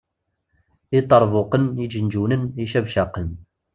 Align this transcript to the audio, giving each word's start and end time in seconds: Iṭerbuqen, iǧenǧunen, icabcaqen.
Iṭerbuqen, 0.99 1.63
iǧenǧunen, 1.85 2.43
icabcaqen. 2.63 3.29